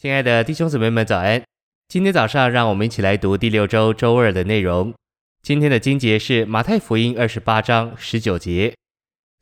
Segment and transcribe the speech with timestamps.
[0.00, 1.42] 亲爱的弟兄姊妹们，早安！
[1.86, 4.94] 今天早上，让我们一起来读第六周周二的内容。
[5.42, 8.74] 今天的经节是马太福音二十八章十九节。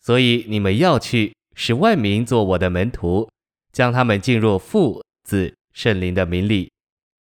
[0.01, 3.31] 所以你们要去，使万民做我的门徒，
[3.73, 6.69] 将他们进入父、子、圣灵的名里。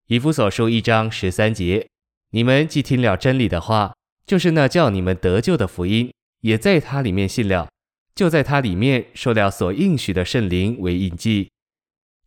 [0.09, 1.87] 以弗所书一章十三节。
[2.33, 3.95] 你们既听了真理的话，
[4.27, 7.71] 就是那叫你们得救的福音，也在它里面信了，
[8.15, 11.49] 就在它里面受了所应许的圣灵为印记。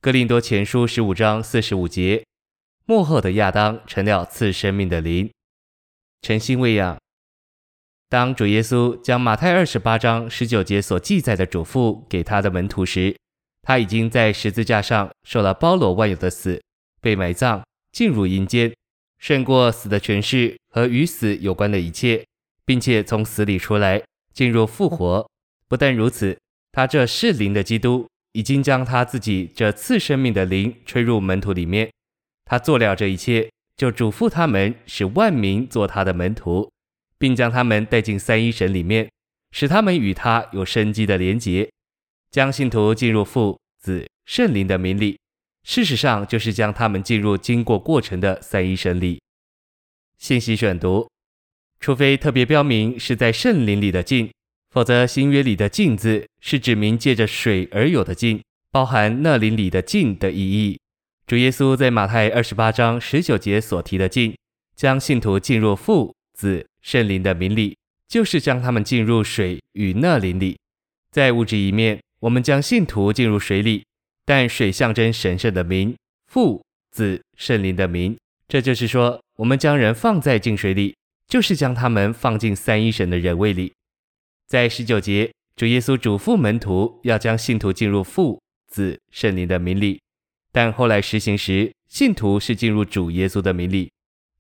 [0.08, 2.24] 哥林多前书十五章四十五节，
[2.86, 5.30] 幕后的亚当成了赐生命的灵。
[6.22, 6.98] 晨星喂养。
[8.08, 13.18] 当主耶稣将马太二十八章十九节所记载的嘱咐给他的门徒时，
[13.64, 16.64] 他已经在十字架上受了包罗万有的死，
[17.02, 18.74] 被埋葬，进入阴间，
[19.20, 22.26] 胜过死的权势和与死有关的一切，
[22.64, 24.02] 并且从死里出来，
[24.34, 25.30] 进入复活。
[25.68, 26.40] 不但如此，
[26.72, 28.08] 他这是灵的基督。
[28.38, 31.92] 已经将他自己这赐生命的灵吹入门徒里面，
[32.46, 36.72] 他做了这一切，就嘱咐他们使万民做他的门徒，
[37.18, 39.10] 并将他们带进三一神里面，
[39.50, 41.68] 使他们与他有生机的连结，
[42.30, 45.18] 将信徒进入父、子、圣灵的名里。
[45.64, 49.20] 事实上，就是将他们进入经过过程的三一神里。
[50.20, 51.10] 信息选读，
[51.80, 54.30] 除非特别标明是在圣灵里的进。
[54.70, 60.80] 否则，新约里的“进”字是指明借着水而有的进，包含那灵里的进的意义。
[61.26, 64.36] 主耶稣在马太二十八章十九节所提的进，
[64.76, 70.58] 将信徒进入父、子、圣灵的名里，就是将他们进入水与那灵里。
[71.12, 73.84] 在物质一面，我们将信徒进入水里，
[74.26, 75.96] 但水象征神圣的名，
[76.28, 78.16] 父、子、圣灵的名。
[78.48, 80.96] 这就是说，我们将人放在净水里，
[81.28, 83.74] 就是将他们放进三一神的人位里。
[84.48, 90.00] 在十九节，主耶稣嘱咐门徒要将信徒进入父、子、圣灵的名里，
[90.54, 93.92] 但后来实行时，信徒是进入主耶稣的名里。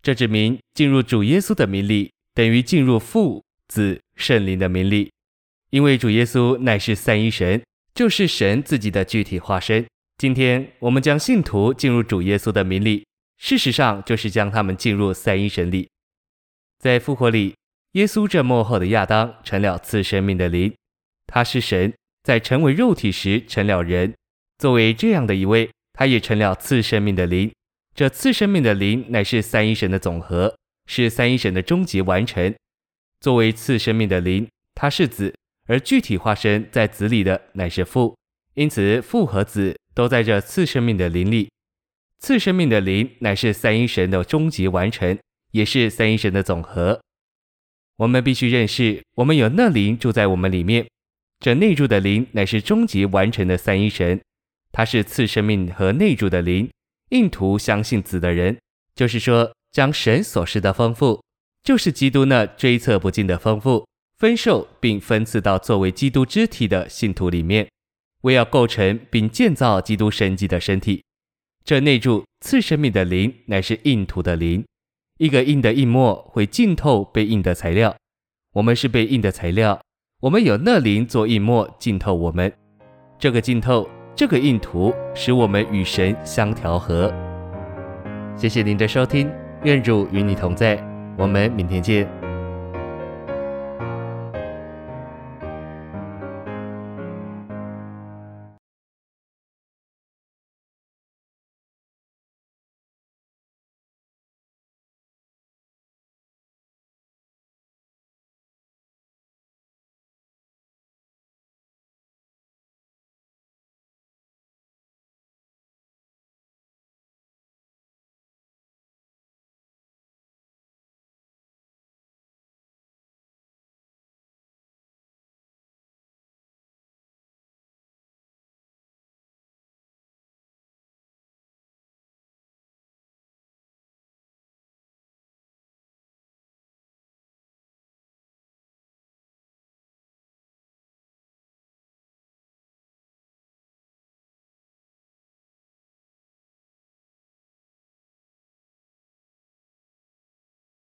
[0.01, 5.11] 这指明进入主耶稣的名里，等于进入父、子、圣灵的名里，
[5.71, 7.61] 因为主耶稣乃是三一神，
[7.93, 9.85] 就是神自己的具体化身。
[10.17, 13.05] 今天我们将信徒进入主耶稣的名里，
[13.37, 15.89] 事实上就是将他们进入三一神里，
[16.79, 17.53] 在复活里。
[17.93, 20.73] 耶稣这末后的亚当成了赐生命的灵，
[21.25, 21.93] 他是神，
[22.23, 24.13] 在成为肉体时成了人。
[24.57, 27.51] 作为这样的一位，他也成了赐生命的灵。
[27.95, 30.55] 这赐生命的灵乃是三一神的总和，
[30.85, 32.53] 是三一神的终极完成。
[33.19, 35.33] 作为赐生命的灵，他是子，
[35.65, 38.15] 而具体化身在子里的乃是父。
[38.53, 41.49] 因此，父和子都在这赐生命的灵里。
[42.19, 45.17] 赐生命的灵乃是三一神的终极完成，
[45.51, 46.99] 也是三一神的总和。
[47.97, 50.87] 我们必须认识，我们有那灵住在我们里面。
[51.39, 54.21] 这内住的灵乃是终极完成的三一神，
[54.71, 56.69] 他是赐生命和内住的灵。
[57.09, 58.57] 印图相信子的人，
[58.95, 61.23] 就是说将神所示的丰富，
[61.63, 63.87] 就是基督那追测不尽的丰富，
[64.17, 67.67] 分授并分赐到作为基督肢体的信徒里面，
[68.21, 71.03] 为要构成并建造基督神迹的身体。
[71.63, 74.63] 这内住赐生命的灵乃是印图的灵。
[75.17, 77.95] 一个硬的硬墨会浸透被印的材料，
[78.53, 79.81] 我们是被印的材料，
[80.21, 82.53] 我们有那灵做硬墨浸透我们。
[83.17, 87.11] 这个浸透，这个印图使我们与神相调和。
[88.35, 89.27] 谢谢您的收听，
[89.63, 90.77] 愿主与你同在，
[91.17, 92.07] 我们明天见。